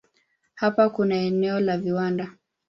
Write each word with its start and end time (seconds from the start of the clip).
Hapa 0.53 0.89
kuna 0.89 1.15
eneo 1.15 1.59
la 1.59 1.77
viwanda. 1.77 2.33